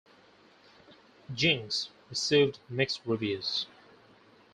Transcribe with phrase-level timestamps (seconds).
[1.31, 3.67] "Jinx" received mixed reviews.